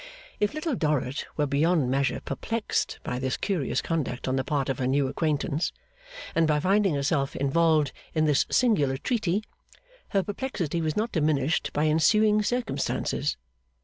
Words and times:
If 0.39 0.55
Little 0.55 0.73
Dorrit 0.73 1.27
were 1.37 1.45
beyond 1.45 1.91
measure 1.91 2.21
perplexed 2.21 2.97
by 3.03 3.19
this 3.19 3.37
curious 3.37 3.83
conduct 3.83 4.27
on 4.27 4.35
the 4.35 4.43
part 4.43 4.67
of 4.67 4.79
her 4.79 4.87
new 4.87 5.07
acquaintance, 5.07 5.71
and 6.33 6.47
by 6.47 6.59
finding 6.59 6.95
herself 6.95 7.35
involved 7.35 7.91
in 8.15 8.25
this 8.25 8.47
singular 8.49 8.97
treaty, 8.97 9.43
her 10.09 10.23
perplexity 10.23 10.81
was 10.81 10.97
not 10.97 11.11
diminished 11.11 11.69
by 11.71 11.85
ensuing 11.85 12.41
circumstances. 12.41 13.37